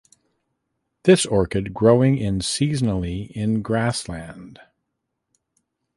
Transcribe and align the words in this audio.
This 1.03 1.27
orchid 1.27 1.75
growing 1.75 2.17
in 2.17 2.39
seasonally 2.39 3.29
in 3.33 3.61
grassland. 3.61 4.59